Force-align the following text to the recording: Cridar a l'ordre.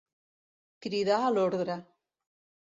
Cridar 0.85 1.19
a 1.27 1.29
l'ordre. 1.35 1.77